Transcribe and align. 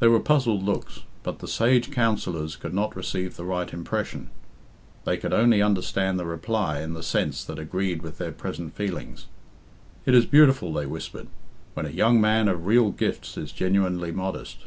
There 0.00 0.10
were 0.10 0.18
puzzled 0.18 0.64
looks, 0.64 1.02
but 1.22 1.38
the 1.38 1.46
sage 1.46 1.92
counsellors 1.92 2.56
could 2.56 2.74
not 2.74 2.96
receive 2.96 3.36
the 3.36 3.44
right 3.44 3.72
impression; 3.72 4.30
they 5.04 5.16
could 5.16 5.32
only 5.32 5.62
understand 5.62 6.18
the 6.18 6.26
reply 6.26 6.80
in 6.80 6.94
the 6.94 7.04
sense 7.04 7.44
that 7.44 7.60
agreed 7.60 8.02
with 8.02 8.18
their 8.18 8.32
present 8.32 8.74
feelings. 8.74 9.26
"It 10.06 10.14
is 10.16 10.26
beautiful," 10.26 10.72
they 10.72 10.86
whispered, 10.86 11.28
"when 11.74 11.86
a 11.86 11.90
young 11.90 12.20
man 12.20 12.48
of 12.48 12.66
real 12.66 12.90
gifts 12.90 13.36
is 13.36 13.52
genuinely 13.52 14.10
modest." 14.10 14.66